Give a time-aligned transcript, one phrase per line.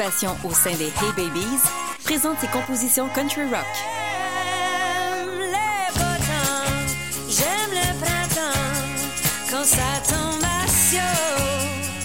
[0.00, 1.60] participation au sein des Hey Babies,
[2.04, 3.66] présente ses compositions country rock.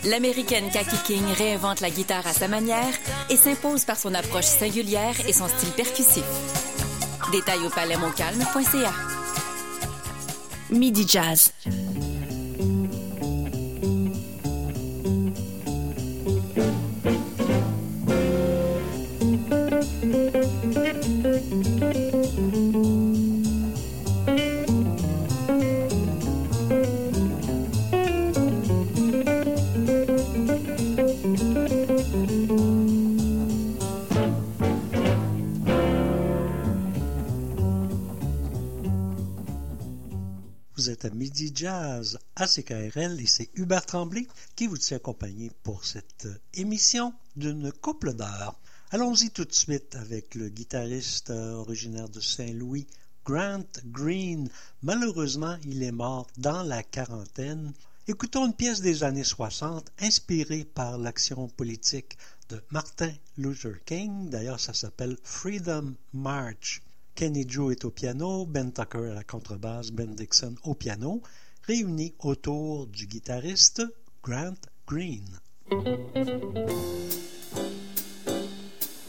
[0.04, 2.94] L'américaine Kaki King réinvente la guitare à sa manière
[3.30, 6.26] et s'impose par son approche singulière et son style percussif.
[7.32, 8.92] Détails au palemoncalme.ca.
[10.70, 11.54] Midi Jazz.
[21.56, 21.62] Vous
[40.90, 45.86] êtes à Midi Jazz à CKRL et c'est Hubert Tremblay qui vous tient compagnie pour
[45.86, 48.60] cette émission d'une couple d'heures.
[48.96, 52.88] Allons-y tout de suite avec le guitariste originaire de Saint-Louis,
[53.26, 54.48] Grant Green.
[54.84, 57.74] Malheureusement, il est mort dans la quarantaine.
[58.08, 64.30] Écoutons une pièce des années 60 inspirée par l'action politique de Martin Luther King.
[64.30, 66.82] D'ailleurs, ça s'appelle Freedom March.
[67.16, 71.22] Kenny Drew est au piano, Ben Tucker à la contrebasse, Ben Dixon au piano,
[71.64, 73.84] réunis autour du guitariste
[74.24, 74.56] Grant
[74.88, 75.28] Green.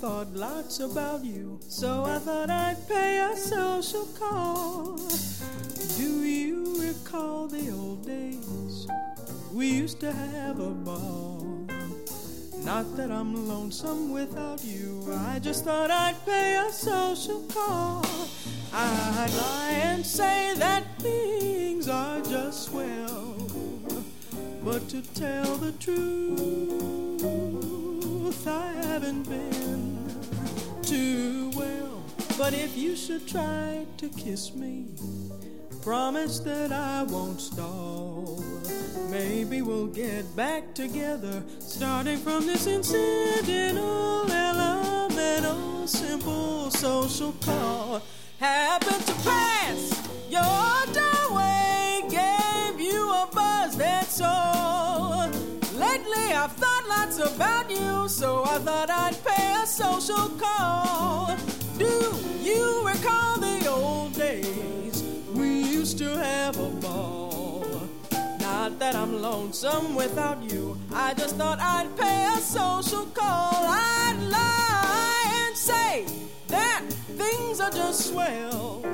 [0.00, 4.96] thought lots about you, so I thought I'd pay a social call.
[5.98, 8.86] Do you recall the old days?
[9.52, 11.66] We used to have a ball.
[12.64, 18.02] Not that I'm lonesome without you, I just thought I'd pay a social call.
[18.72, 23.36] I'd lie and say that things are just swell,
[24.64, 27.26] but to tell the truth,
[28.46, 29.79] I haven't been.
[32.40, 34.86] But if you should try to kiss me,
[35.82, 38.42] promise that I won't stall.
[39.10, 48.00] Maybe we'll get back together, starting from this incidental, elemental, simple social call.
[48.38, 55.28] Happened to pass your doorway, gave you a buzz, that's all.
[55.74, 61.36] Lately I've thought lots about you, so I thought I'd pay a social call.
[61.80, 65.02] Do you recall the old days?
[65.32, 67.64] We used to have a ball.
[68.38, 70.76] Not that I'm lonesome without you.
[70.92, 73.64] I just thought I'd pay a social call.
[73.64, 76.04] I'd lie and say
[76.48, 76.82] that
[77.16, 78.84] things are just swell.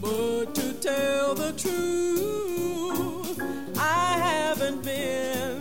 [0.00, 3.38] But to tell the truth,
[3.76, 5.60] I haven't been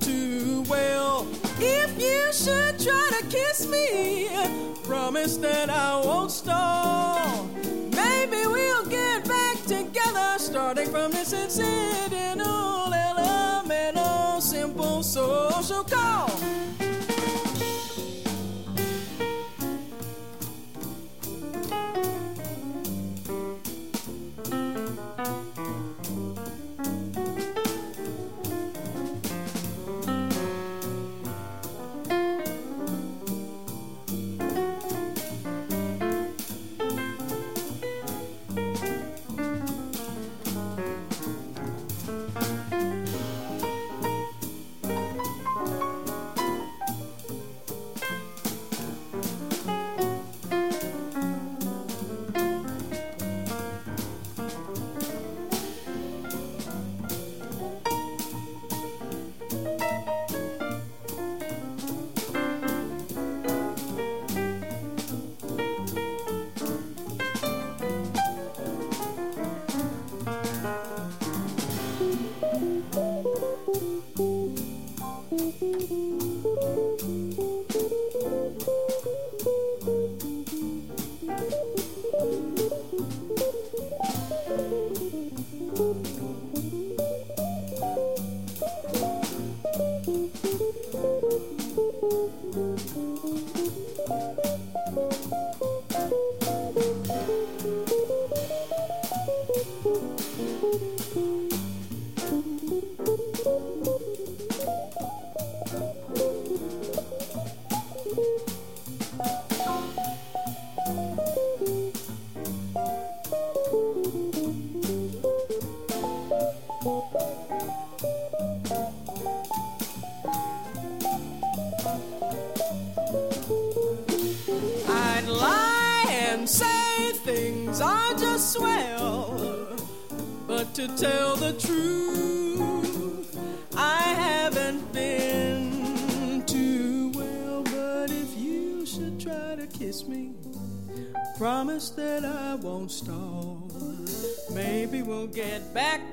[0.00, 1.26] too well.
[1.60, 7.44] If you should try to kiss me, promise that I won't stall.
[7.90, 16.30] Maybe we'll get back together, starting from this incidental, elemental, simple social call.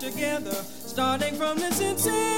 [0.03, 2.32] Together, starting from this incidental,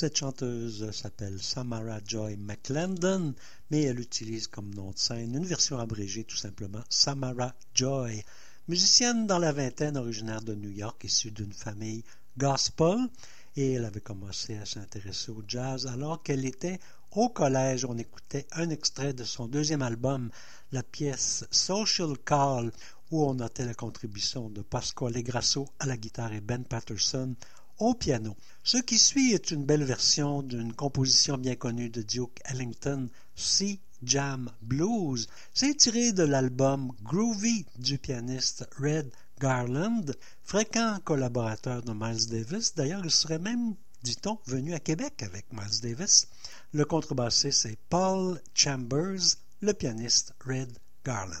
[0.00, 3.34] Cette chanteuse s'appelle Samara Joy McClendon,
[3.70, 8.24] mais elle utilise comme nom de scène une version abrégée tout simplement Samara Joy.
[8.66, 12.02] Musicienne dans la vingtaine, originaire de New York, issue d'une famille
[12.38, 12.96] gospel,
[13.56, 16.80] et elle avait commencé à s'intéresser au jazz alors qu'elle était
[17.10, 17.84] au collège.
[17.84, 20.30] On écoutait un extrait de son deuxième album,
[20.72, 22.72] la pièce Social Call,
[23.10, 27.36] où on notait la contribution de Pasquale Grasso à la guitare et Ben Patterson
[27.80, 28.36] au piano.
[28.62, 33.80] Ce qui suit est une belle version d'une composition bien connue de Duke Ellington, Sea
[34.02, 35.26] Jam Blues.
[35.52, 39.10] C'est tiré de l'album Groovy du pianiste Red
[39.40, 40.04] Garland,
[40.42, 42.74] fréquent collaborateur de Miles Davis.
[42.74, 46.28] D'ailleurs, il serait même, dit-on, venu à Québec avec Miles Davis.
[46.72, 51.40] Le contrebassiste, c'est Paul Chambers, le pianiste Red Garland.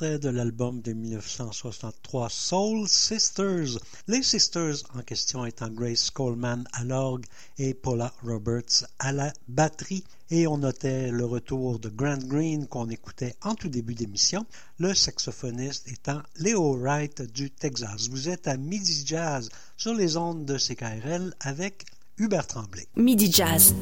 [0.00, 3.78] de l'album de 1963 Soul Sisters.
[4.08, 7.26] Les Sisters en question étant Grace Coleman à l'orgue
[7.58, 10.04] et Paula Roberts à la batterie.
[10.30, 14.46] Et on notait le retour de Grant Green qu'on écoutait en tout début d'émission,
[14.78, 18.08] le saxophoniste étant Leo Wright du Texas.
[18.08, 21.84] Vous êtes à Midi Jazz sur les ondes de CKRL avec
[22.16, 22.86] Hubert Tremblay.
[22.96, 23.74] Midi Jazz.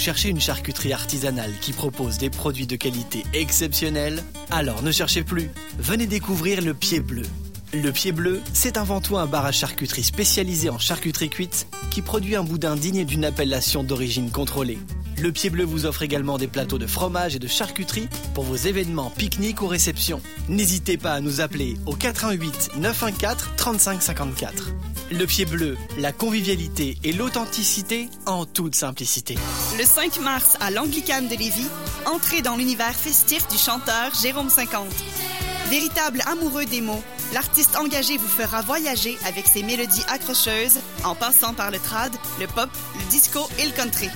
[0.00, 5.50] Cherchez une charcuterie artisanale qui propose des produits de qualité exceptionnelle Alors ne cherchez plus.
[5.78, 7.26] Venez découvrir le Pied Bleu.
[7.72, 12.02] Le Pied Bleu, c'est avant tout un bar à charcuterie spécialisé en charcuterie cuite qui
[12.02, 14.78] produit un boudin digne d'une appellation d'origine contrôlée.
[15.18, 18.56] Le Pied Bleu vous offre également des plateaux de fromage et de charcuterie pour vos
[18.56, 20.20] événements, pique-niques ou réceptions.
[20.48, 24.70] N'hésitez pas à nous appeler au 88 914 3554.
[25.12, 29.36] Le Pied Bleu, la convivialité et l'authenticité en toute simplicité.
[29.78, 31.68] Le 5 mars à l'Anglicane de Lévis,
[32.06, 34.86] Entrez dans l'univers festif du chanteur Jérôme 50.
[35.70, 37.02] Véritable amoureux des mots,
[37.32, 42.48] l'artiste engagé vous fera voyager avec ses mélodies accrocheuses en passant par le trad, le
[42.48, 44.08] pop, le disco et le country.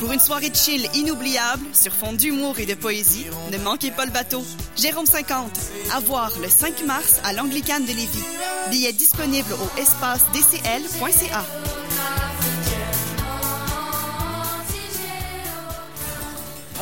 [0.00, 4.06] Pour une soirée de chill inoubliable sur fond d'humour et de poésie, ne manquez pas
[4.06, 4.42] le bateau.
[4.74, 5.50] Jérôme 50,
[5.94, 8.24] à voir le 5 mars à l'Anglicane de Lévis.
[8.70, 11.44] Billets disponibles au espace dcl.ca.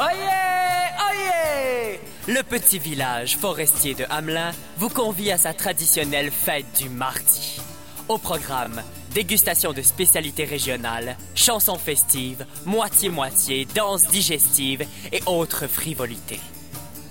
[0.00, 0.16] Oyez!
[1.10, 2.00] Oyez!
[2.26, 7.60] Le petit village forestier de Hamelin vous convie à sa traditionnelle fête du mardi.
[8.08, 8.82] Au programme,
[9.12, 16.40] dégustation de spécialités régionales, chansons festives, moitié-moitié, danse digestive et autres frivolités.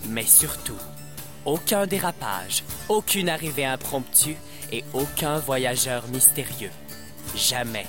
[0.07, 0.79] Mais surtout,
[1.45, 4.35] aucun dérapage, aucune arrivée impromptue
[4.71, 6.71] et aucun voyageur mystérieux.
[7.35, 7.85] Jamais.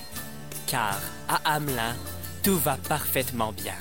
[0.66, 1.96] Car à Hamelin,
[2.42, 3.74] tout va parfaitement bien.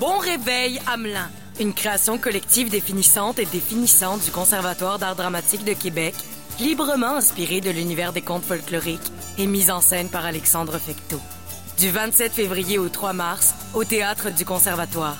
[0.00, 1.30] Bon réveil, Hamelin.
[1.60, 6.16] Une création collective définissante et définissante du Conservatoire d'art dramatique de Québec,
[6.58, 11.20] librement inspirée de l'univers des contes folkloriques et mise en scène par Alexandre Fecteau.
[11.78, 15.18] Du 27 février au 3 mars, au Théâtre du Conservatoire.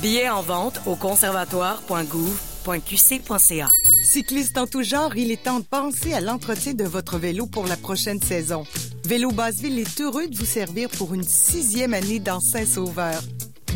[0.00, 3.70] Billets en vente au conservatoire.gouv.qc.ca.
[4.04, 7.66] Cycliste en tout genre, il est temps de penser à l'entretien de votre vélo pour
[7.66, 8.64] la prochaine saison.
[9.06, 13.22] Vélo Basseville est heureux de vous servir pour une sixième année dans Saint-Sauveur.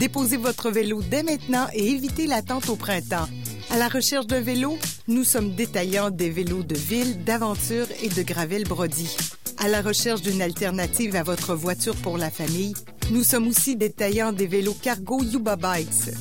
[0.00, 3.28] Déposez votre vélo dès maintenant et évitez l'attente au printemps.
[3.68, 8.22] À la recherche d'un vélo, nous sommes détaillants des vélos de ville, d'aventure et de
[8.22, 9.14] gravel Brody.
[9.58, 12.72] À la recherche d'une alternative à votre voiture pour la famille,
[13.10, 16.14] nous sommes aussi détaillants des vélos cargo Yuba Bikes.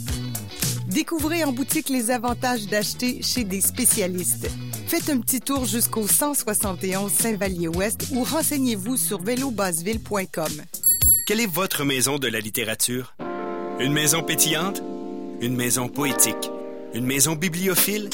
[0.87, 4.49] Découvrez en boutique les avantages d'acheter chez des spécialistes.
[4.87, 10.61] Faites un petit tour jusqu'au 171 Saint-Vallier-Ouest ou renseignez-vous sur vélobasseville.com.
[11.27, 13.13] Quelle est votre maison de la littérature?
[13.81, 14.81] Une maison pétillante?
[15.41, 16.49] Une maison poétique?
[16.93, 18.09] Une maison bibliophile?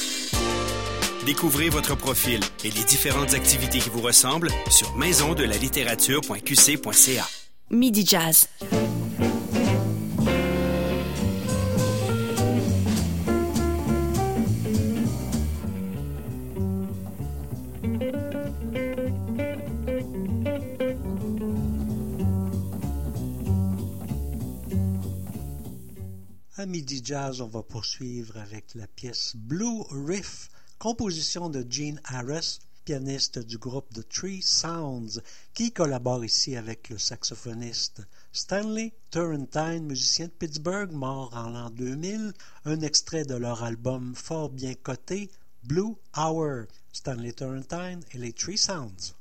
[1.28, 7.28] Découvrez votre profil et les différentes activités qui vous ressemblent sur maisondelalittérature.qc.ca.
[7.70, 8.48] Midi Jazz.
[26.66, 30.50] Midi Jazz, on va poursuivre avec la pièce Blue Riff,
[30.80, 35.22] composition de Gene Harris, pianiste du groupe The Three Sounds,
[35.54, 42.34] qui collabore ici avec le saxophoniste Stanley Turrentine, musicien de Pittsburgh, mort en l'an 2000,
[42.66, 45.30] un extrait de leur album fort bien coté,
[45.64, 49.16] Blue Hour, Stanley Turrentine et les Three Sounds.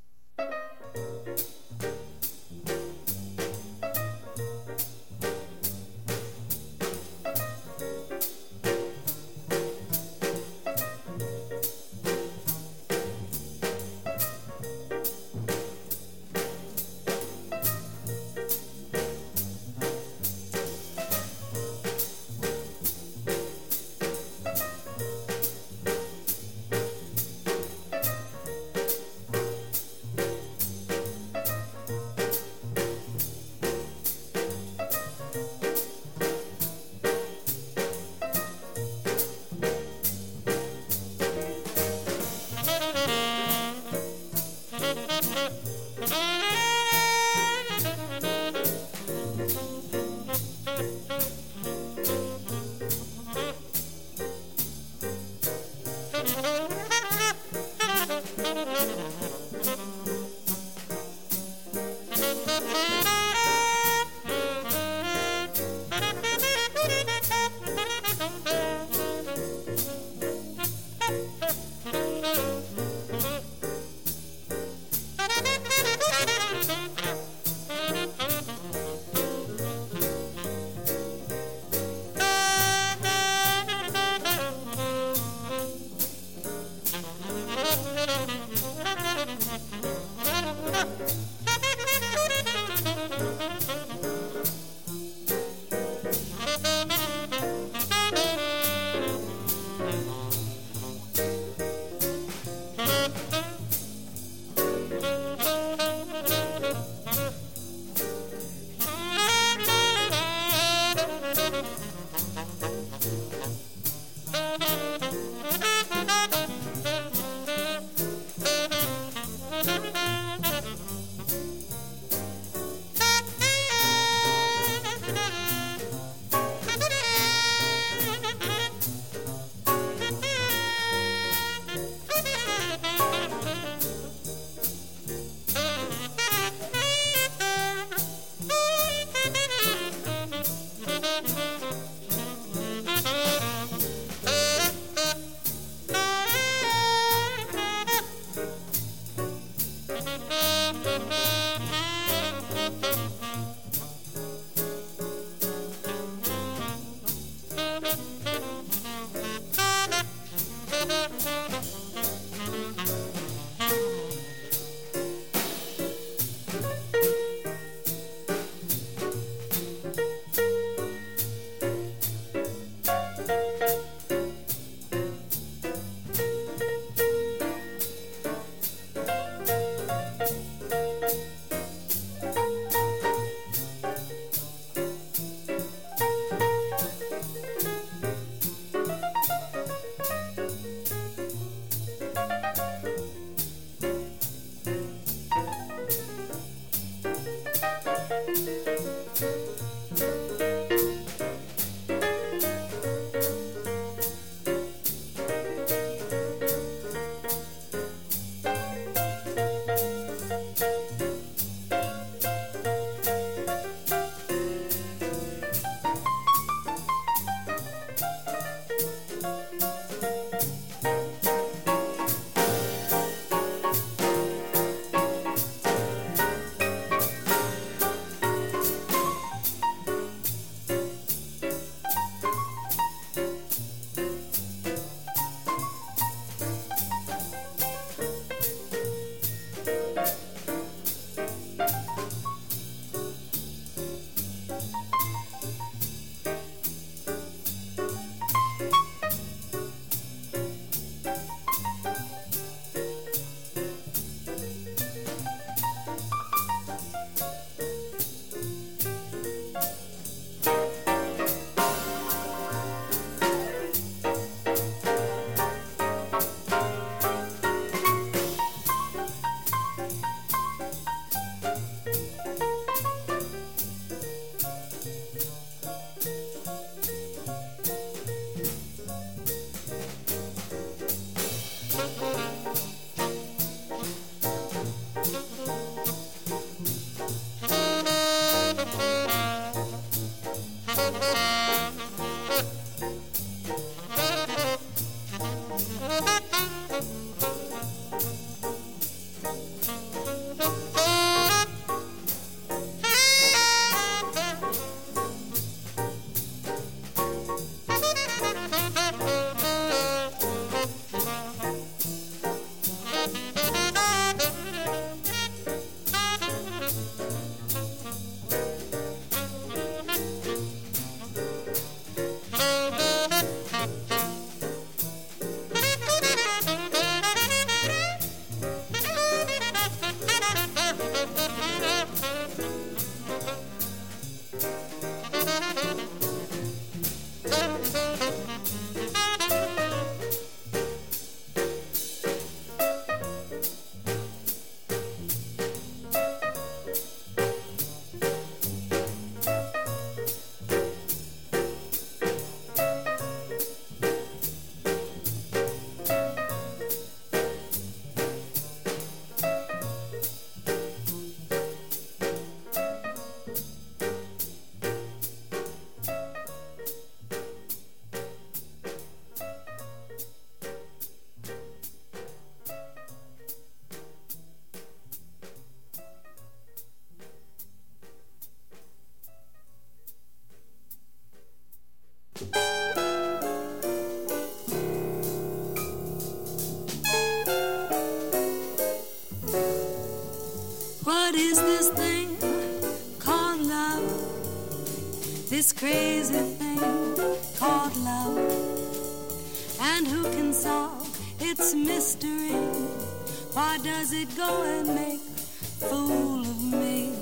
[403.62, 406.92] Does it go and make fool of me?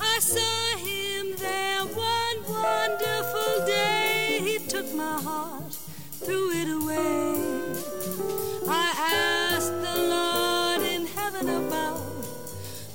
[0.00, 4.40] I saw him there one wonderful day.
[4.40, 5.72] He took my heart,
[6.24, 7.74] threw it away.
[8.68, 12.02] I asked the Lord in heaven above.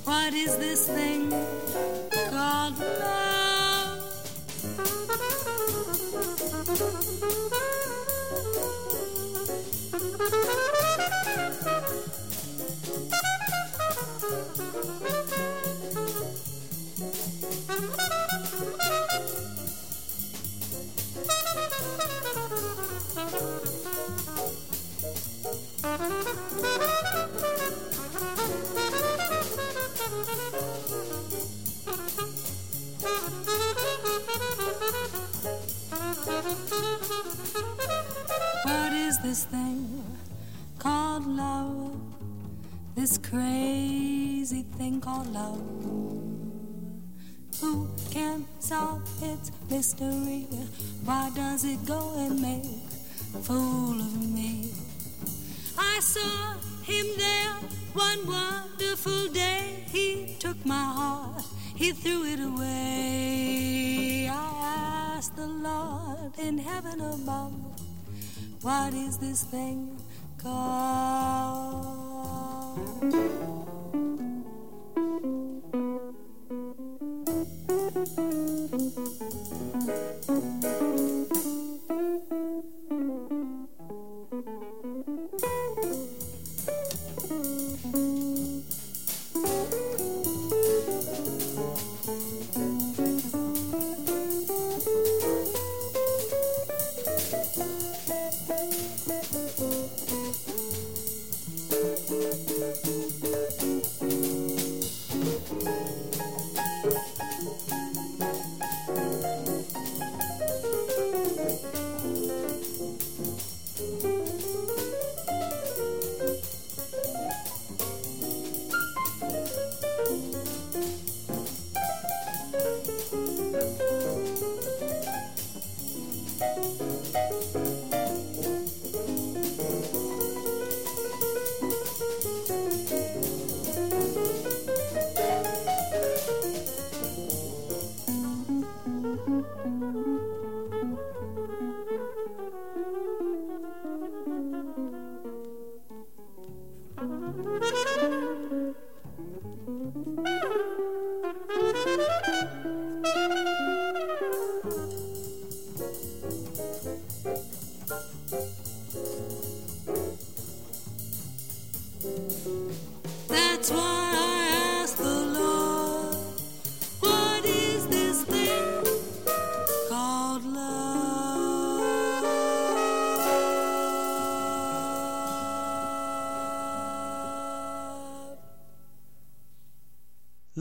[0.05, 1.33] What is this thing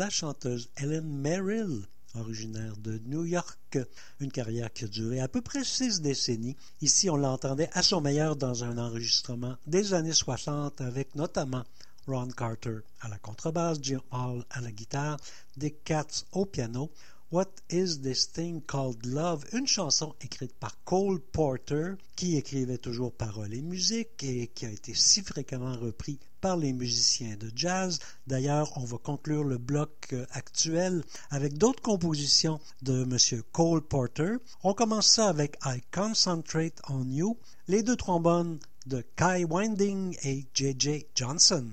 [0.03, 1.87] La chanteuse Helen Merrill,
[2.17, 3.79] originaire de New York,
[4.19, 6.57] une carrière qui a duré à peu près six décennies.
[6.81, 11.63] Ici, on l'entendait à son meilleur dans un enregistrement des années 60 avec notamment
[12.09, 15.19] Ron Carter à la contrebasse, Jim Hall à la guitare,
[15.57, 16.91] Dick Katz au piano.
[17.31, 19.45] What is this thing called love?
[19.53, 24.71] Une chanson écrite par Cole Porter, qui écrivait toujours paroles et musique et qui a
[24.71, 27.99] été si fréquemment repris par les musiciens de jazz.
[28.27, 33.43] D'ailleurs, on va conclure le bloc actuel avec d'autres compositions de M.
[33.53, 34.35] Cole Porter.
[34.63, 37.39] On commence ça avec I Concentrate on You,
[37.69, 41.07] les deux trombones de Kai Winding et J.J.
[41.15, 41.69] Johnson.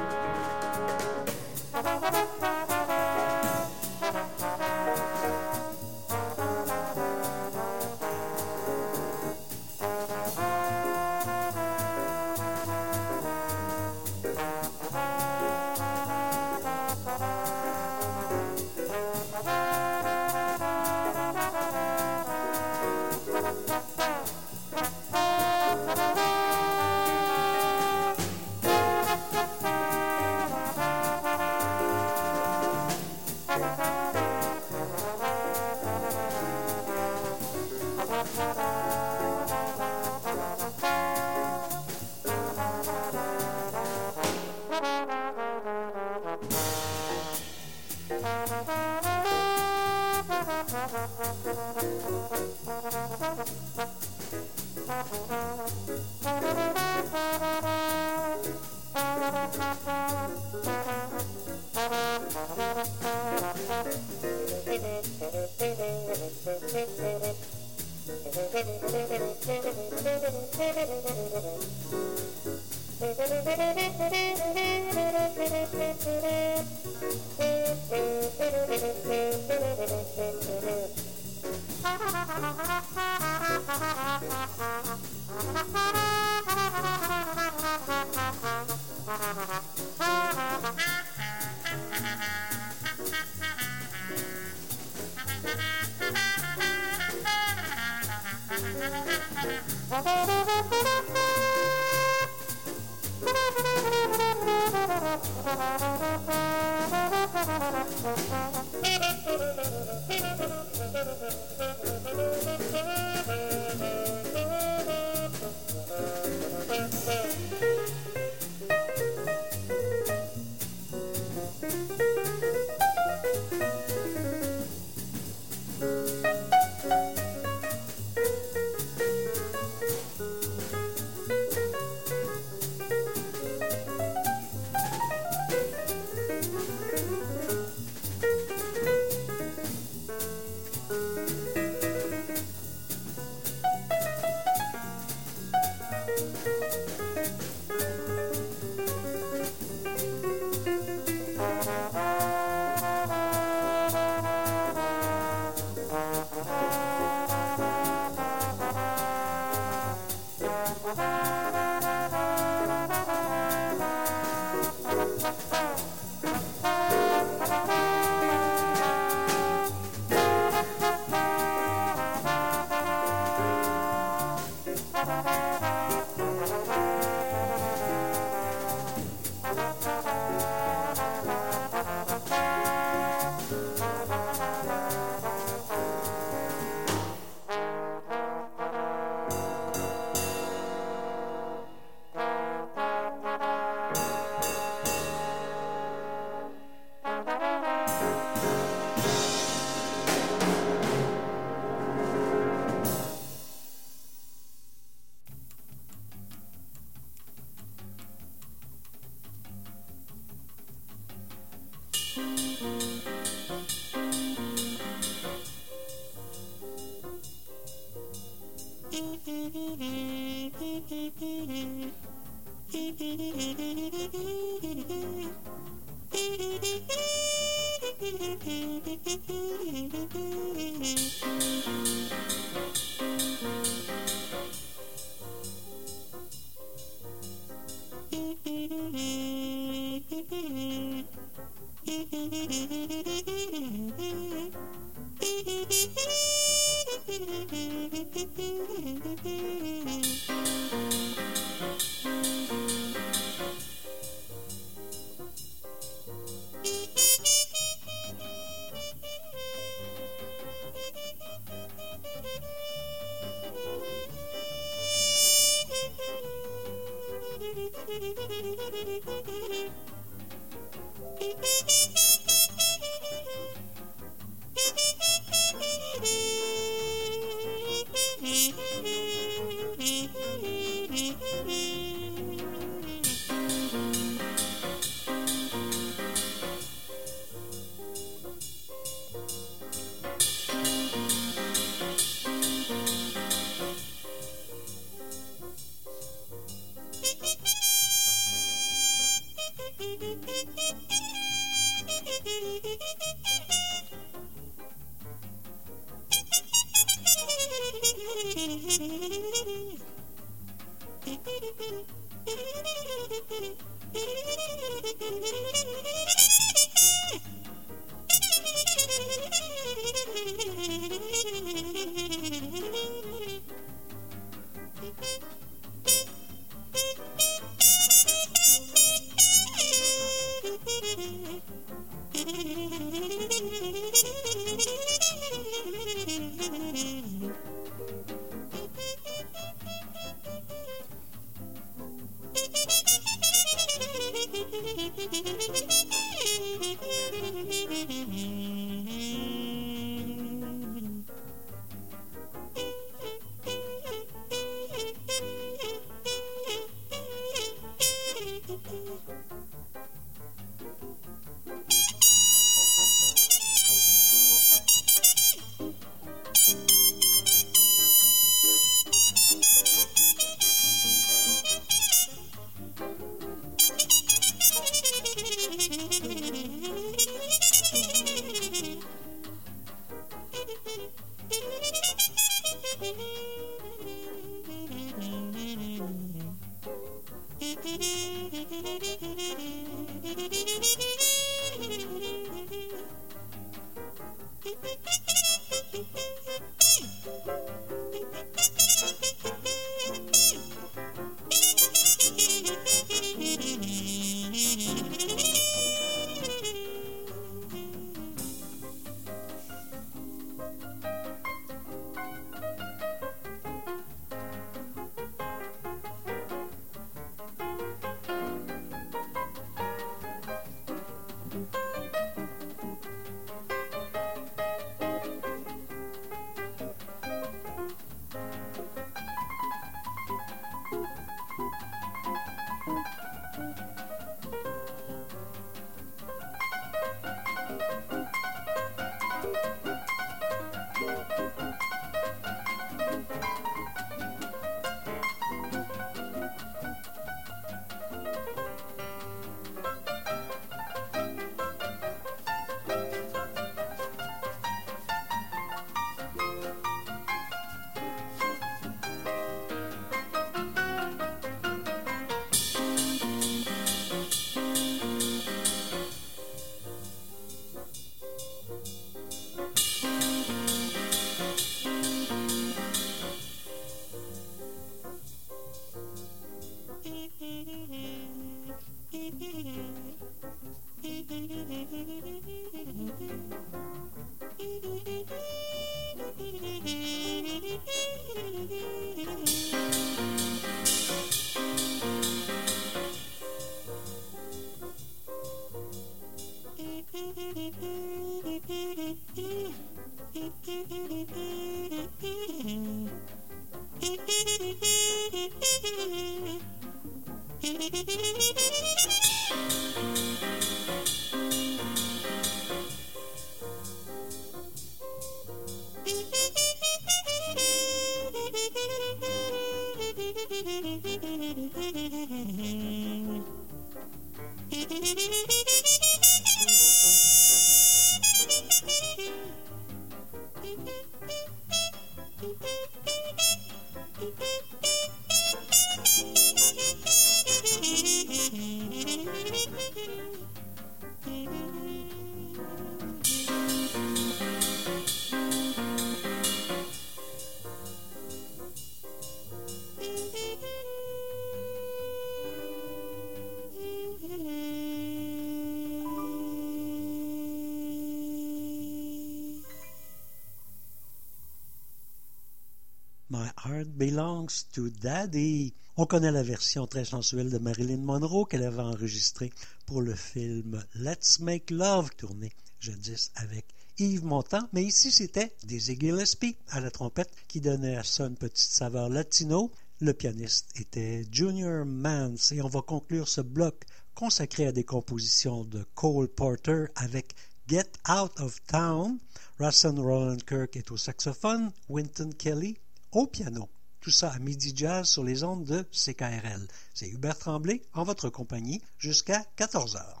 [564.27, 565.51] To Daddy.
[565.77, 569.31] On connaît la version très sensuelle de Marilyn Monroe qu'elle avait enregistrée
[569.65, 573.45] pour le film Let's Make Love, tourné jadis avec
[573.79, 578.15] Yves Montand, mais ici c'était Dizzy Gillespie à la trompette qui donnait à ça une
[578.15, 579.51] petite saveur latino.
[579.79, 583.65] Le pianiste était Junior Mans et on va conclure ce bloc
[583.95, 587.15] consacré à des compositions de Cole Porter avec
[587.47, 588.99] Get Out of Town.
[589.39, 592.59] Russell Roland Kirk est au saxophone, Winton Kelly
[592.91, 593.49] au piano.
[593.81, 596.47] Tout ça à midi jazz sur les ondes de CKRL.
[596.73, 600.00] C'est Hubert Tremblay en votre compagnie jusqu'à 14 heures.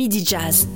[0.00, 0.66] Midi Jazz.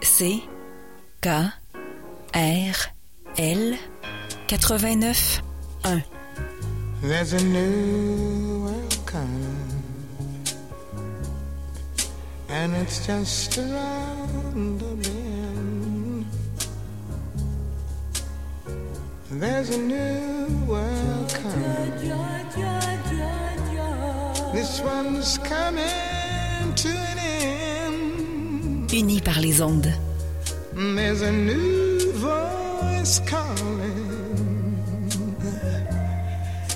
[0.00, 0.46] C
[1.20, 1.28] K
[2.34, 2.76] R
[3.36, 3.76] L
[4.46, 5.42] 89
[5.82, 6.04] 1
[7.02, 8.90] There's a new world
[12.48, 13.58] and it's just
[29.60, 29.92] les ondes.
[30.74, 35.10] There's a new voice calling,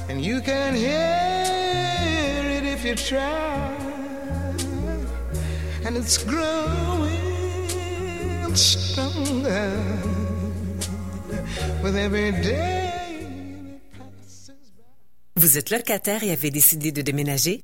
[0.09, 3.72] and you can hear it if you try,
[5.87, 7.14] and it's growing
[8.55, 9.72] stronger
[11.82, 12.91] with every day.
[15.37, 17.62] Vous êtes locataire et avez décidé de déménager?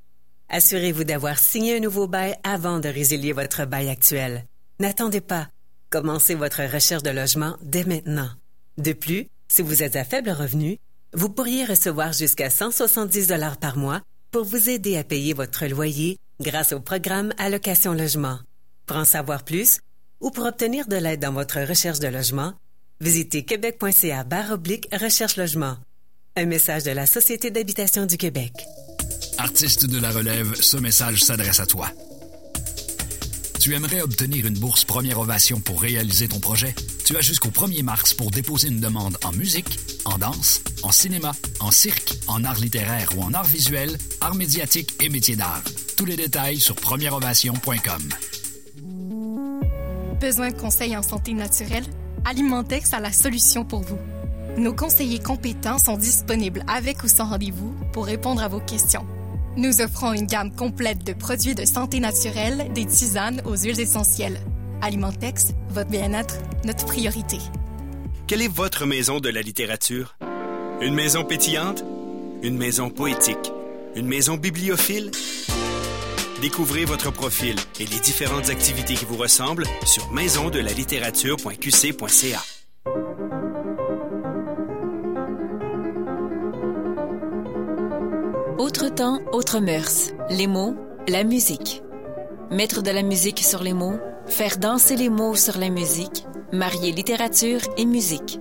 [0.49, 4.45] Assurez-vous d'avoir signé un nouveau bail avant de résilier votre bail actuel.
[4.81, 5.47] N'attendez pas.
[5.91, 8.31] Commencez votre recherche de logement dès maintenant.
[8.79, 10.79] De plus, si vous êtes à faible revenu,
[11.13, 14.01] vous pourriez recevoir jusqu'à 170 dollars par mois
[14.31, 18.39] pour vous aider à payer votre loyer grâce au programme Allocation Logement.
[18.87, 19.81] Pour en savoir plus
[20.23, 22.55] ou pour obtenir de l'aide dans votre recherche de logement,
[23.03, 25.77] visitez québec.ca oblique recherche logement.
[26.37, 28.55] Un message de la Société d'habitation du Québec.
[29.37, 31.93] Artiste de la relève, ce message s'adresse à toi.
[33.61, 36.75] Tu aimerais obtenir une bourse Première Ovation pour réaliser ton projet?
[37.05, 41.33] Tu as jusqu'au 1er mars pour déposer une demande en musique, en danse, en cinéma,
[41.61, 45.63] en cirque, en art littéraire ou en art visuel, art médiatique et métier d'art.
[45.99, 48.09] Tous les détails sur premièreovation.com.
[50.19, 51.85] Besoin de conseils en santé naturelle?
[52.25, 53.99] Alimentex a la solution pour vous.
[54.57, 59.05] Nos conseillers compétents sont disponibles avec ou sans rendez-vous pour répondre à vos questions.
[59.57, 64.39] Nous offrons une gamme complète de produits de santé naturelle, des tisanes aux huiles essentielles.
[64.81, 67.39] Alimentex, votre bien-être, notre priorité.
[68.27, 70.17] Quelle est votre maison de la littérature?
[70.81, 71.83] Une maison pétillante?
[72.43, 73.53] Une maison poétique?
[73.97, 75.11] Une maison bibliophile?
[76.41, 82.41] Découvrez votre profil et les différentes activités qui vous ressemblent sur maisondelalittérature.qc.ca.
[88.61, 90.11] Autre temps, autre mœurs.
[90.29, 90.75] Les mots,
[91.09, 91.83] la musique.
[92.51, 96.93] Mettre de la musique sur les mots, faire danser les mots sur la musique, marier
[96.93, 98.39] littérature et musique.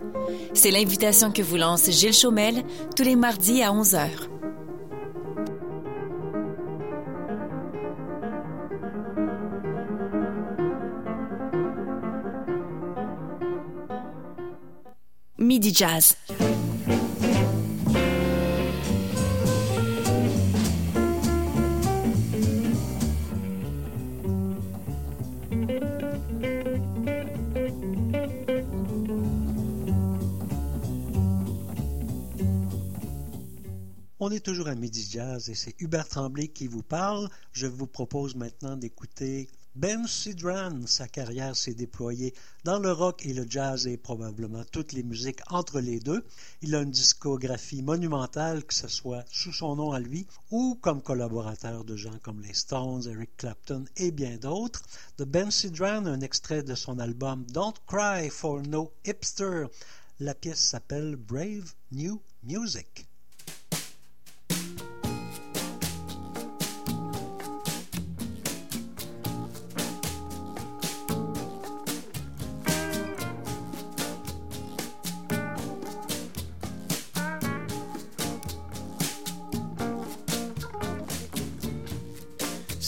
[0.53, 2.65] C'est l'invitation que vous lance Gilles Chaumel
[2.97, 4.09] tous les mardis à 11h.
[15.37, 16.17] Midi Jazz.
[34.29, 37.31] On est toujours à Midi Jazz et c'est Hubert Tremblay qui vous parle.
[37.51, 40.85] Je vous propose maintenant d'écouter Ben Sidran.
[40.85, 45.41] Sa carrière s'est déployée dans le rock et le jazz et probablement toutes les musiques
[45.49, 46.23] entre les deux.
[46.61, 51.01] Il a une discographie monumentale, que ce soit sous son nom à lui ou comme
[51.01, 54.83] collaborateur de gens comme les Stones, Eric Clapton et bien d'autres.
[55.17, 59.65] De Ben Sidran, un extrait de son album Don't Cry for No Hipster.
[60.19, 63.08] La pièce s'appelle Brave New Music.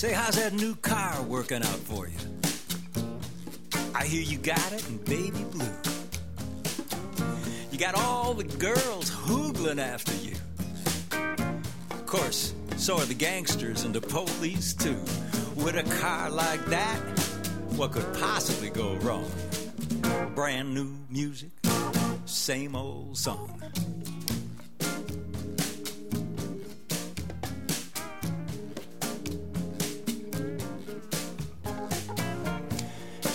[0.01, 2.17] Say, how's that new car working out for you?
[3.93, 5.75] I hear you got it in baby blue.
[7.71, 10.33] You got all the girls hoogling after you.
[11.91, 14.97] Of course, so are the gangsters and the police too.
[15.63, 16.97] With a car like that,
[17.75, 19.29] what could possibly go wrong?
[20.33, 21.51] Brand new music,
[22.25, 23.61] same old song.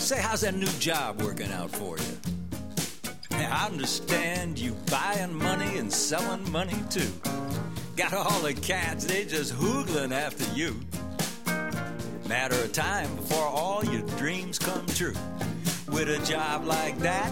[0.07, 2.15] Say, how's that new job working out for you?
[3.33, 7.11] I understand you buying money and selling money too.
[7.97, 10.79] Got all the cats, they just hoogling after you.
[12.29, 15.17] Matter of time before all your dreams come true.
[15.89, 17.31] With a job like that,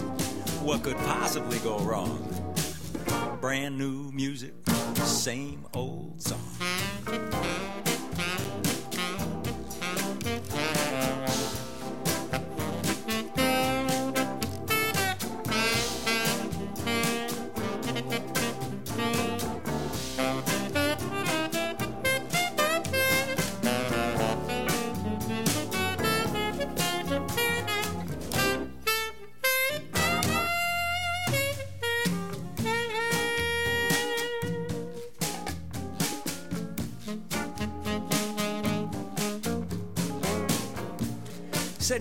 [0.61, 2.27] what could possibly go wrong?
[3.39, 4.53] Brand new music,
[4.95, 6.41] same old song.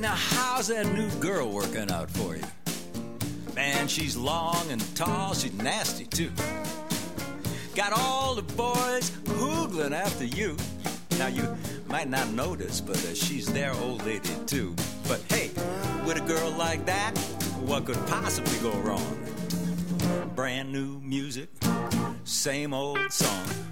[0.04, 2.44] Now how's that new girl working out for you?
[3.56, 6.30] Man, she's long and tall, she's nasty too.
[7.74, 10.58] Got all the boys hoogling after you.
[11.18, 11.56] Now you
[11.88, 14.74] might not notice, but uh, she's their old lady too.
[15.08, 15.48] But hey,
[16.04, 17.16] with a girl like that,
[17.64, 19.18] what could possibly go wrong?
[20.36, 21.48] Brand new music,
[22.24, 23.63] same old song.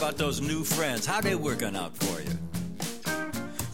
[0.00, 1.04] About those new friends?
[1.04, 2.30] How they working out for you?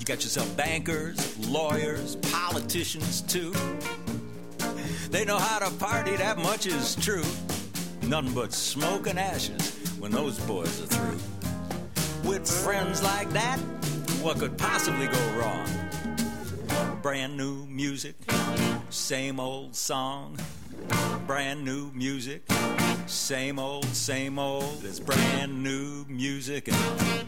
[0.00, 3.54] You got yourself bankers, lawyers, politicians too.
[5.08, 7.22] They know how to party, that much is true.
[8.08, 12.28] Nothing but smoke and ashes when those boys are through.
[12.28, 13.58] With friends like that,
[14.20, 15.68] what could possibly go wrong?
[17.02, 18.16] Brand new music,
[18.90, 20.36] same old song.
[21.26, 22.42] Brand new music,
[23.06, 24.84] same old, same old.
[24.84, 26.68] It's brand new music.
[26.68, 27.26] And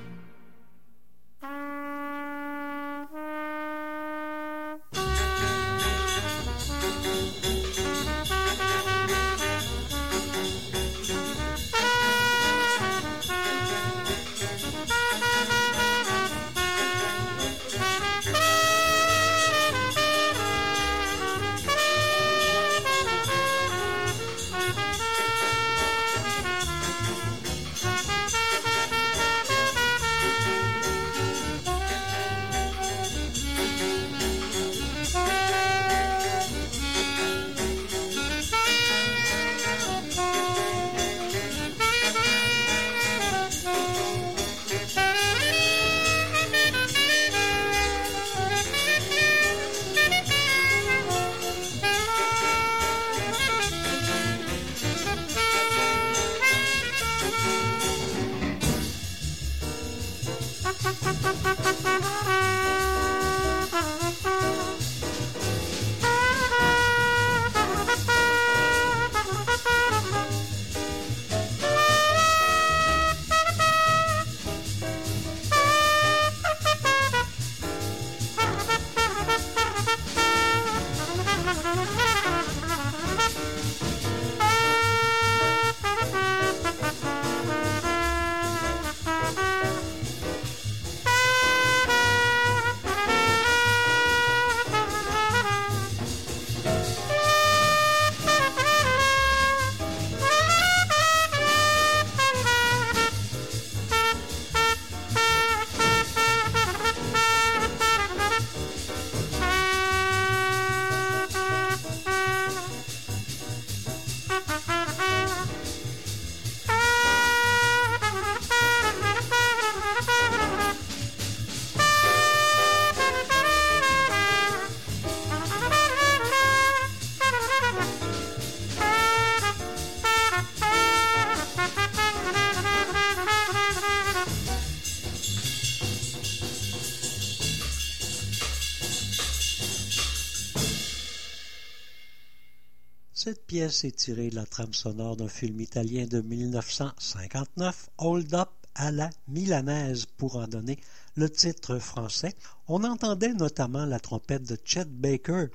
[143.59, 148.93] pièce est tirée de la trame sonore d'un film italien de 1959, Hold Up à
[148.93, 150.79] la milanaise, pour en donner
[151.17, 152.37] le titre français.
[152.69, 155.47] On entendait notamment la trompette de Chet Baker,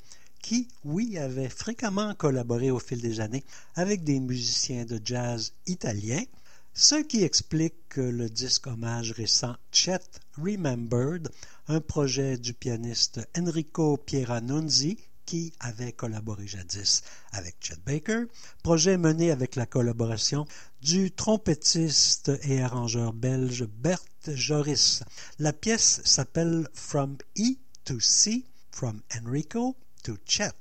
[0.42, 3.46] qui, oui, avait fréquemment collaboré au fil des années
[3.76, 6.26] avec des musiciens de jazz italiens.
[6.74, 10.02] Ce qui explique le disque hommage récent Chet
[10.38, 11.30] Remembered,
[11.70, 17.02] un projet du pianiste Enrico Pieranunzi qui avait collaboré jadis
[17.32, 18.26] avec Chet Baker,
[18.62, 20.46] projet mené avec la collaboration
[20.82, 25.04] du trompettiste et arrangeur belge Bert Joris.
[25.40, 30.54] La pièce s'appelle From E to C, From Enrico to Chet.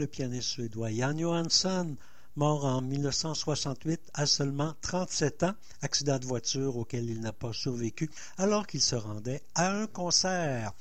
[0.00, 1.94] Le pianiste suédois Jan Johansson,
[2.34, 5.52] mort en 1968 à seulement 37 ans,
[5.82, 10.72] accident de voiture auquel il n'a pas survécu alors qu'il se rendait à un concert.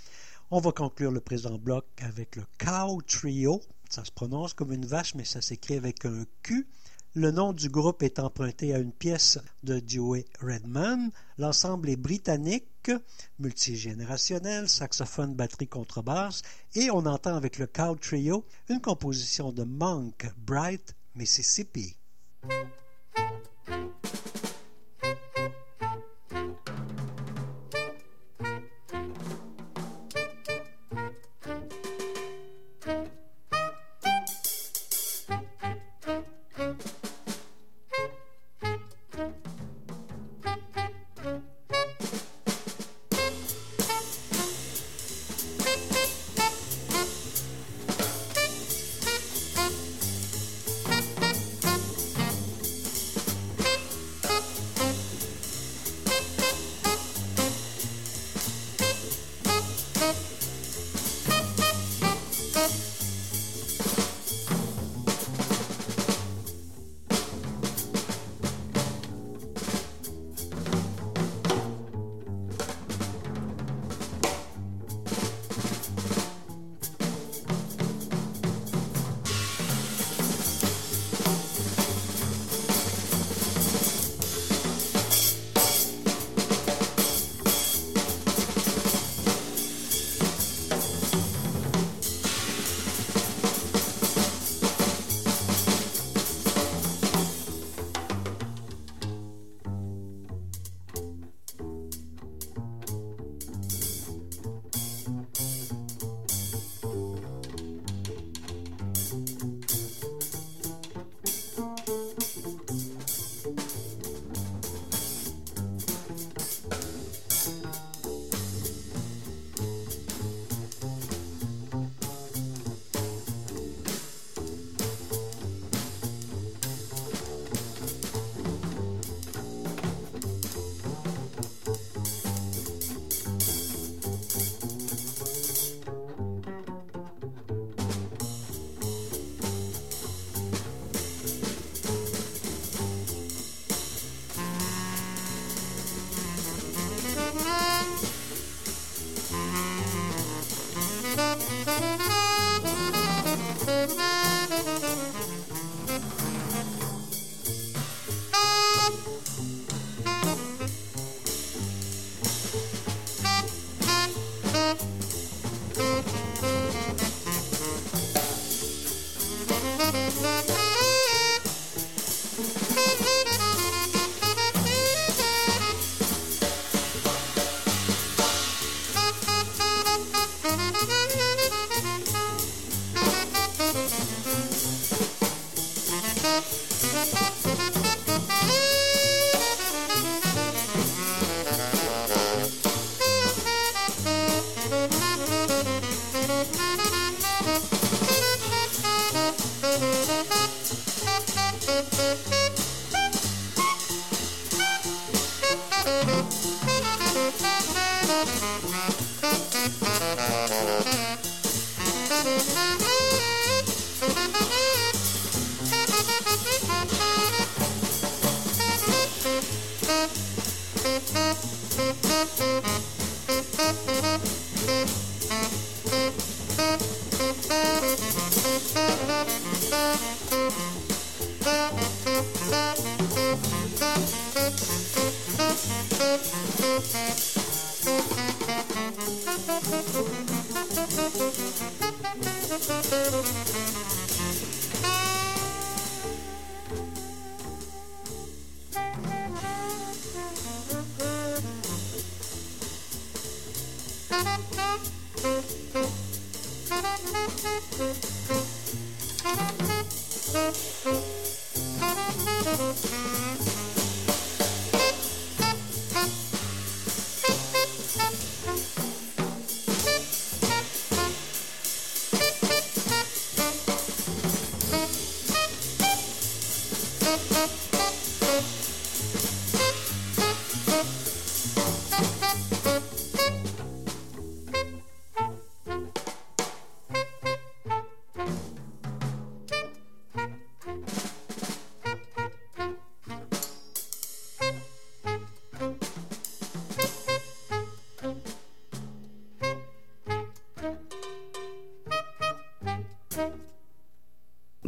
[0.52, 3.62] On va conclure le présent bloc avec le Cow Trio.
[3.90, 6.66] Ça se prononce comme une vache, mais ça s'écrit avec un Q.
[7.15, 11.10] Le nom du groupe est emprunté à une pièce de Dewey Redman.
[11.40, 12.91] L'ensemble est britannique,
[13.40, 16.44] multigénérationnel, saxophone, batterie, contrebasse,
[16.76, 21.95] et on entend avec le Cow Trio une composition de Monk Bright, Mississippi.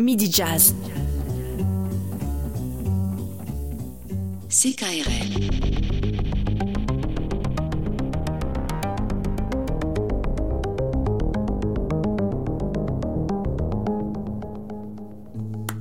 [0.02, 0.74] Midi Jazz.
[4.50, 5.82] CKRL.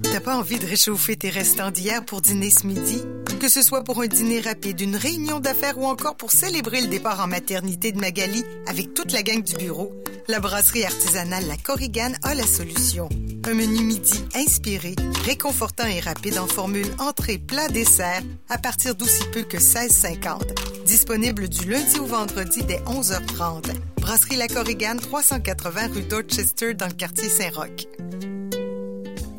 [0.03, 3.03] T'as pas envie de réchauffer tes restants d'hier pour dîner ce midi?
[3.41, 6.89] Que ce soit pour un dîner rapide, une réunion d'affaires ou encore pour célébrer le
[6.89, 9.93] départ en maternité de Magali avec toute la gang du bureau,
[10.29, 13.09] la brasserie artisanale La Corrigane a la solution.
[13.51, 14.95] Un menu midi inspiré,
[15.25, 20.85] réconfortant et rapide en formule entrée, plat, dessert à partir d'aussi peu que 16,50.
[20.87, 23.73] Disponible du lundi au vendredi dès 11h30.
[23.97, 27.89] Brasserie La Corrigane, 380 rue Dorchester dans le quartier Saint-Roch.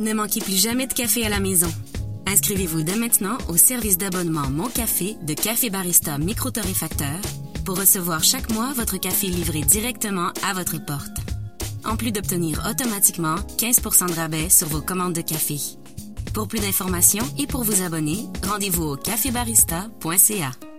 [0.01, 1.71] Ne manquez plus jamais de café à la maison.
[2.27, 7.21] Inscrivez-vous dès maintenant au service d'abonnement Mon Café de Café Barista Micro-Torréfacteur
[7.63, 11.20] pour recevoir chaque mois votre café livré directement à votre porte.
[11.91, 15.57] En plus d'obtenir automatiquement 15 de rabais sur vos commandes de café.
[16.33, 20.70] Pour plus d'informations et pour vous abonner, rendez-vous au cafébarista.ca.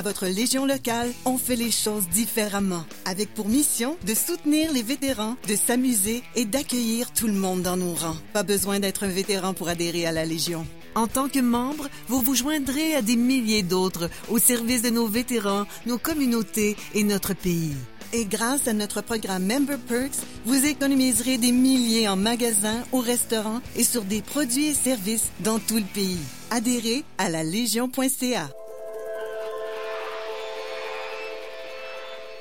[0.00, 4.82] à votre Légion locale, on fait les choses différemment, avec pour mission de soutenir les
[4.82, 8.16] vétérans, de s'amuser et d'accueillir tout le monde dans nos rangs.
[8.32, 10.66] Pas besoin d'être un vétéran pour adhérer à la Légion.
[10.94, 15.06] En tant que membre, vous vous joindrez à des milliers d'autres au service de nos
[15.06, 17.76] vétérans, nos communautés et notre pays.
[18.14, 23.60] Et grâce à notre programme Member Perks, vous économiserez des milliers en magasins, au restaurants
[23.76, 26.18] et sur des produits et services dans tout le pays.
[26.50, 28.48] Adhérez à la Légion.ca.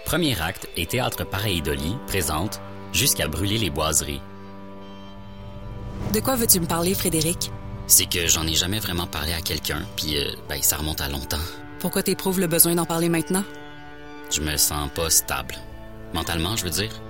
[0.10, 2.60] Premier acte et Théâtre Pareidoli présente
[2.94, 4.23] Jusqu'à brûler les boiseries.
[6.11, 7.52] De quoi veux-tu me parler, Frédéric?
[7.86, 11.10] C'est que j'en ai jamais vraiment parlé à quelqu'un, puis euh, ben, ça remonte à
[11.10, 11.38] longtemps.
[11.77, 13.44] Pourquoi t'éprouves le besoin d'en parler maintenant?
[14.31, 15.53] Je me sens pas stable.
[16.15, 17.02] Mentalement, je veux dire.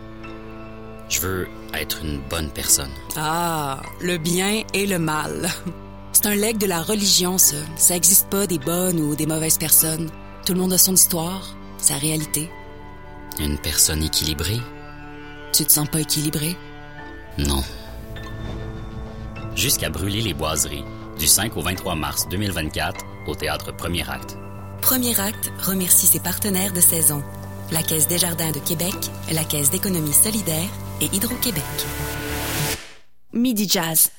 [1.07, 2.91] Je veux être une bonne personne.
[3.15, 5.47] Ah, le bien et le mal.
[6.11, 7.55] C'est un legs de la religion, ça.
[7.77, 10.09] Ça existe pas des bonnes ou des mauvaises personnes.
[10.45, 12.49] Tout le monde a son histoire, sa réalité.
[13.39, 14.59] Une personne équilibrée?
[15.53, 16.57] Tu te sens pas équilibré?
[17.37, 17.63] Non.
[19.55, 20.83] Jusqu'à brûler les boiseries,
[21.17, 24.37] du 5 au 23 mars 2024, au théâtre Premier Acte.
[24.81, 27.23] Premier acte remercie ses partenaires de saison.
[27.71, 28.95] La Caisse des Jardins de Québec,
[29.31, 31.63] la Caisse d'économie solidaire et Hydro-Québec.
[33.31, 34.11] Midi Jazz.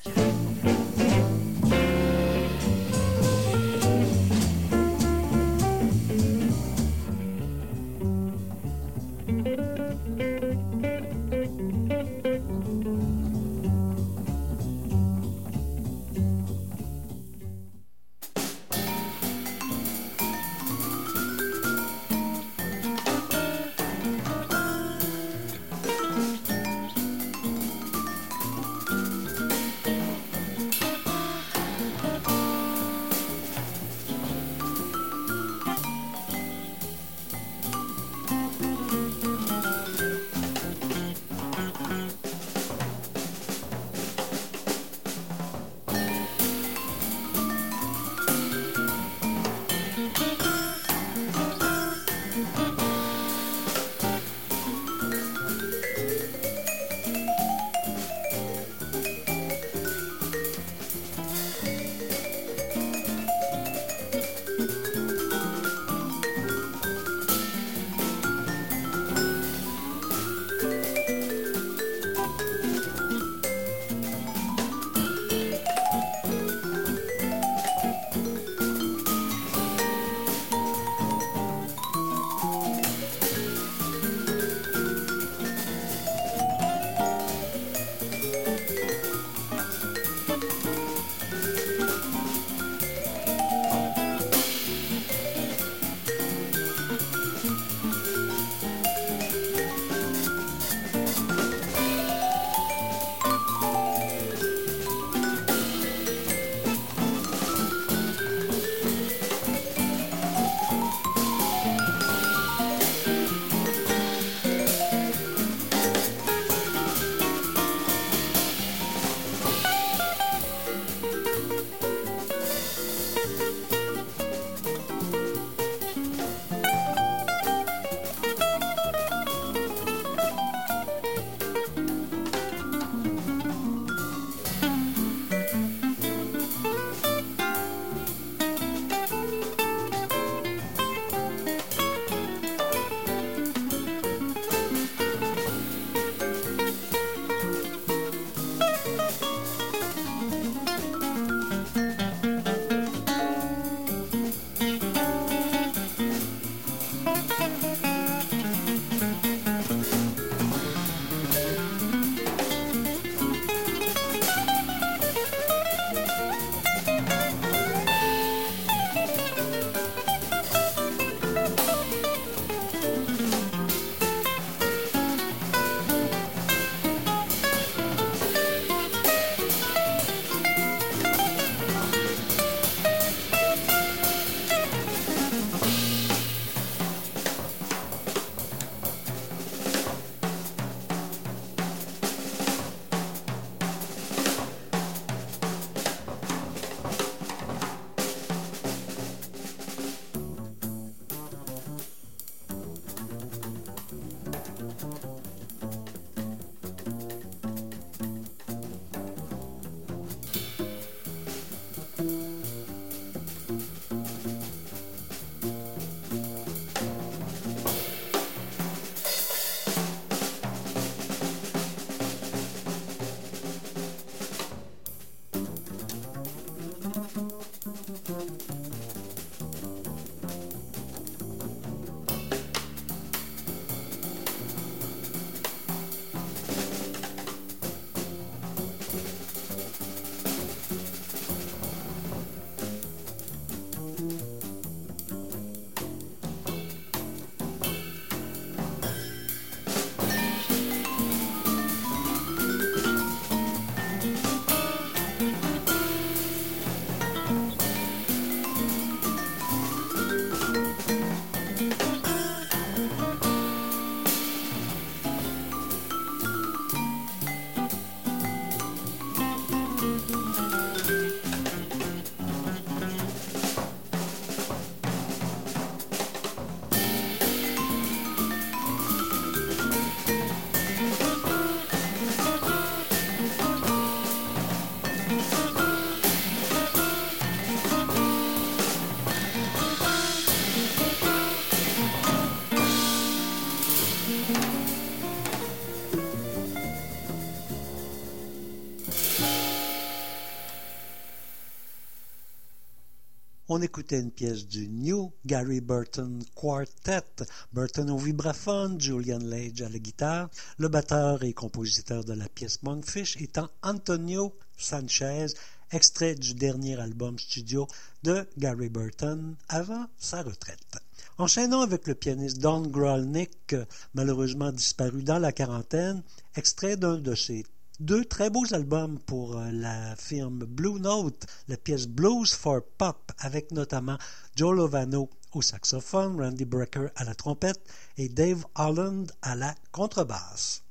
[303.51, 307.25] On écoutait une pièce du New Gary Burton Quartet.
[307.51, 310.29] Burton au vibraphone, Julian Lage à la guitare.
[310.57, 315.25] Le batteur et compositeur de la pièce Monkfish étant Antonio Sanchez,
[315.69, 317.67] extrait du dernier album studio
[318.03, 320.77] de Gary Burton avant sa retraite.
[321.17, 323.55] Enchaînons avec le pianiste Don Grolnick,
[323.93, 326.03] malheureusement disparu dans la quarantaine,
[326.37, 327.43] extrait d'un de ses
[327.81, 333.11] deux très beaux albums pour euh, la firme Blue Note, la pièce Blues for Pop,
[333.17, 333.97] avec notamment
[334.35, 337.61] Joe Lovano au saxophone, Randy Brecker à la trompette
[337.97, 340.63] et Dave Holland à la contrebasse.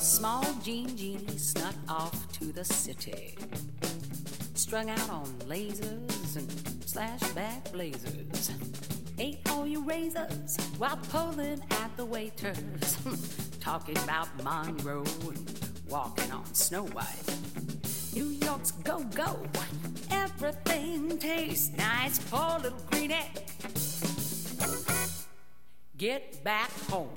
[0.00, 3.36] Small Jean Jeanie snuck off to the city,
[4.54, 6.48] strung out on lasers and
[6.84, 8.50] slashback blazers.
[9.18, 12.98] Ate all your razors while pulling at the waiters,
[13.60, 17.38] talking about Monroe and walking on Snow White.
[18.14, 19.40] New York's go go
[20.40, 22.20] Everything tastes nice.
[22.30, 23.16] Poor little greenie.
[25.96, 27.10] Get back home.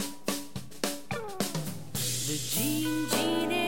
[1.93, 3.60] The Gene Genie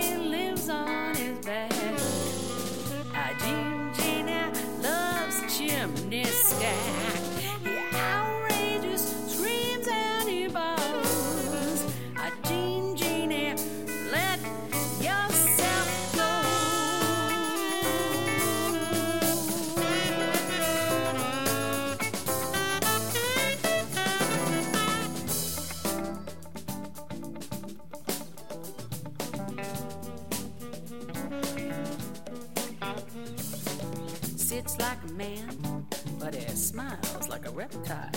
[37.90, 38.10] a.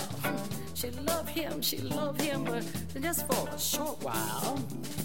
[0.74, 4.58] She love him, she love him, but just for a short while.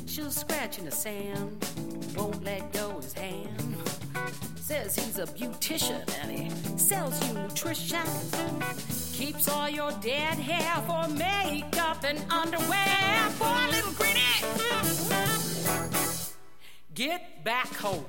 [0.05, 1.65] She'll scratch in the sand,
[2.15, 3.77] won't let go his hand.
[4.55, 8.05] Says he's a beautician and he sells you nutrition.
[9.13, 13.29] Keeps all your dead hair for makeup and underwear.
[13.39, 14.21] Poor little greenie.
[16.93, 18.05] Get back home.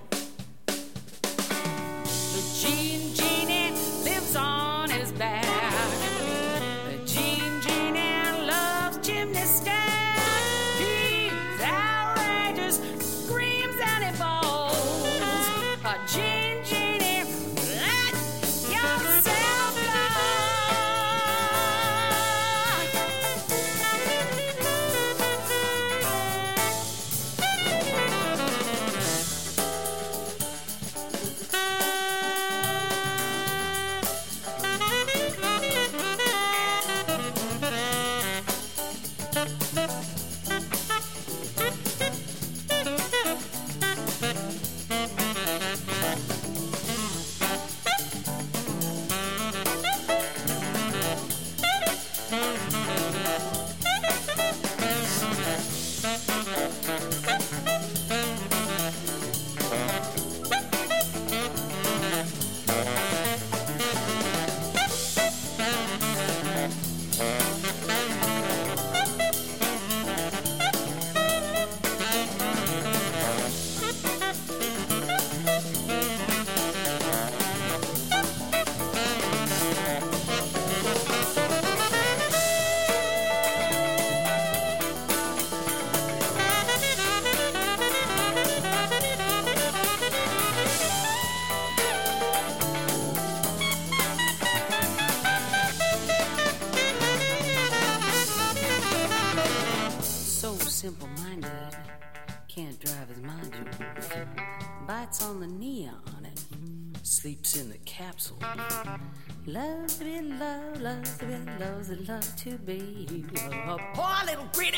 [111.82, 114.76] Loves to love to be a poor little greedy.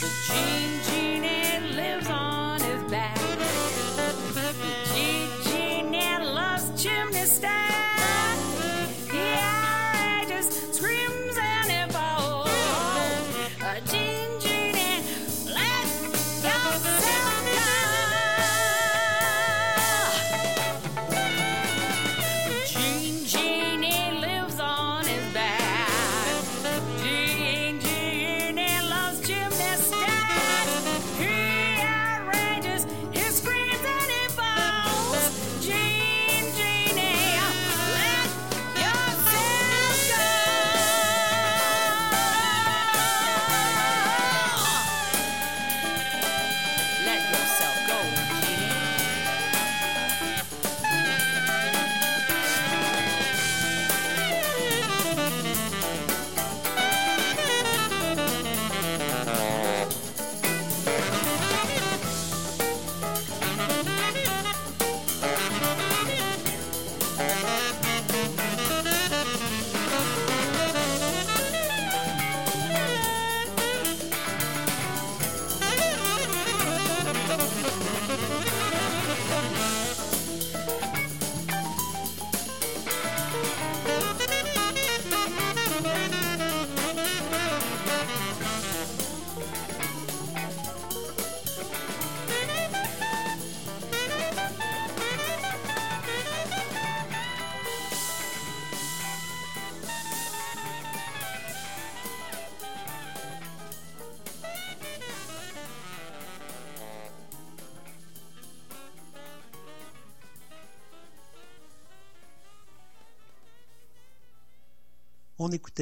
[0.00, 0.10] The
[0.88, 3.16] Genie lives on his back.
[4.34, 4.54] The
[5.44, 7.65] Genie loves chimney stack.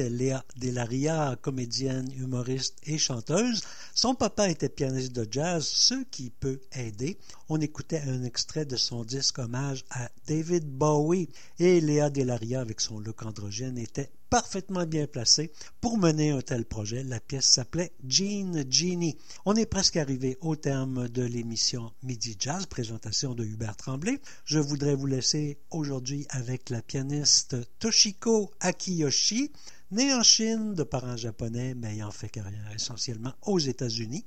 [0.03, 3.61] Léa Delaria, comédienne, humoriste et chanteuse.
[3.93, 7.17] Son papa était pianiste de jazz, ce qui peut aider.
[7.49, 12.81] On écoutait un extrait de son disque hommage à David Bowie et Léa Delaria, avec
[12.81, 17.03] son look androgyne, était parfaitement bien placée pour mener un tel projet.
[17.03, 19.17] La pièce s'appelait Jean Genie.
[19.45, 24.19] On est presque arrivé au terme de l'émission Midi Jazz, présentation de Hubert Tremblay.
[24.43, 29.51] Je voudrais vous laisser aujourd'hui avec la pianiste Toshiko Akiyoshi,
[29.91, 34.25] née en Chine de parents japonais, mais ayant fait carrière essentiellement aux États-Unis.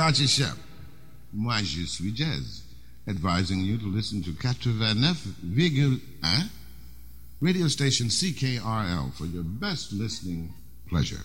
[0.00, 0.56] Shep.
[1.34, 2.62] Moi, je suis Jazz,
[3.06, 6.48] advising you to listen to 89,1
[7.42, 10.54] radio station CKRL for your best listening
[10.88, 11.20] pleasure.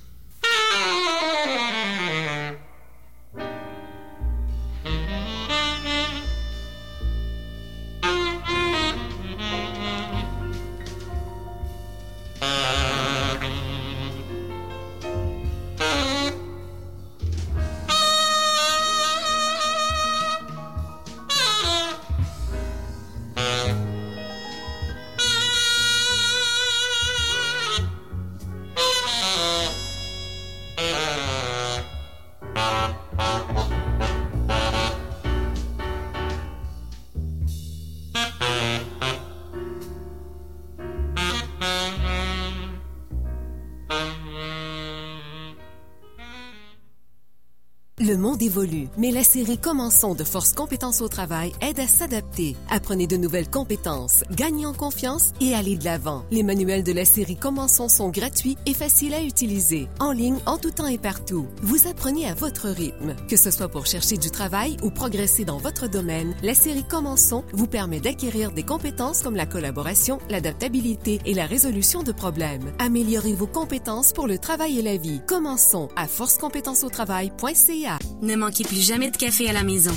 [48.97, 52.55] Mais la série Commençons de Force Compétences au travail aide à s'adapter.
[52.69, 56.23] Apprenez de nouvelles compétences, gagnez en confiance et allez de l'avant.
[56.31, 60.57] Les manuels de la série Commençons sont gratuits et faciles à utiliser, en ligne, en
[60.57, 61.47] tout temps et partout.
[61.61, 63.15] Vous apprenez à votre rythme.
[63.29, 67.43] Que ce soit pour chercher du travail ou progresser dans votre domaine, la série Commençons
[67.53, 72.73] vous permet d'acquérir des compétences comme la collaboration, l'adaptabilité et la résolution de problèmes.
[72.79, 75.21] Améliorez vos compétences pour le travail et la vie.
[75.27, 77.99] Commençons à forcecompétenceautravail.ca.
[78.25, 79.95] Ne manquez plus jamais de café à la maison.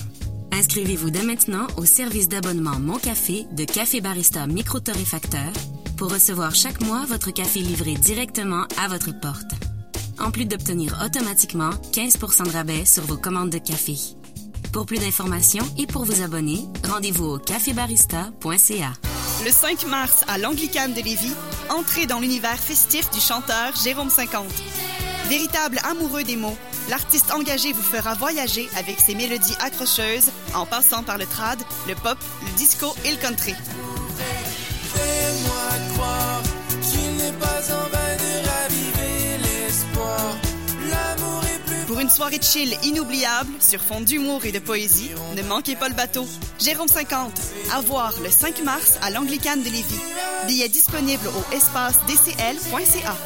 [0.52, 5.50] Inscrivez-vous dès maintenant au service d'abonnement Mon Café de Café Barista Micro Torréfacteur
[5.96, 9.50] pour recevoir chaque mois votre café livré directement à votre porte.
[10.18, 13.96] En plus d'obtenir automatiquement 15% de rabais sur vos commandes de café.
[14.74, 18.92] Pour plus d'informations et pour vous abonner, rendez-vous au cafébarista.ca.
[19.46, 21.32] Le 5 mars à l'Anglicane de Lévis,
[21.70, 24.44] entrez dans l'univers festif du chanteur Jérôme 50.
[25.28, 26.56] Véritable amoureux des mots,
[26.88, 31.94] l'artiste engagé vous fera voyager avec ses mélodies accrocheuses en passant par le trad, le
[31.94, 33.55] pop, le disco et le country.
[41.86, 45.90] Pour une soirée de chill inoubliable sur fond d'humour et de poésie, ne manquez pas
[45.90, 46.26] le bateau.
[46.59, 47.32] Jérôme 50,
[47.74, 50.00] à voir le 5 mars à l'Anglicane de Lévis.
[50.46, 53.16] Billets disponibles au espace dcl.ca.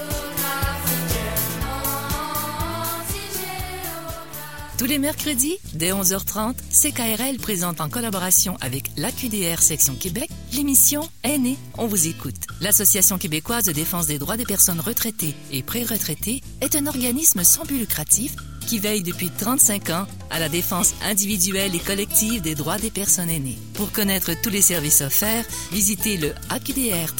[4.83, 11.57] Tous les mercredis, dès 11h30, CKRL présente en collaboration avec l'AQDR Section Québec l'émission Aînés,
[11.79, 12.35] on vous écoute.
[12.61, 17.65] L'Association québécoise de défense des droits des personnes retraitées et pré-retraitées est un organisme sans
[17.65, 18.35] but lucratif
[18.67, 23.31] qui veille depuis 35 ans à la défense individuelle et collective des droits des personnes
[23.31, 23.59] aînées.
[23.75, 27.15] Pour connaître tous les services offerts, visitez le aqdr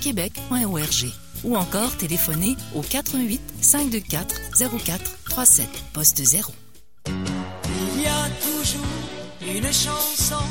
[0.00, 1.06] québec.org
[1.42, 6.52] ou encore téléphonez au 88 524 0437 poste 0.
[7.06, 8.84] Il y a toujours
[9.40, 10.44] une chanson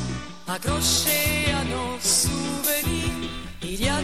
[0.48, 3.30] accrochée à nos souvenirs.
[3.64, 4.00] Il y a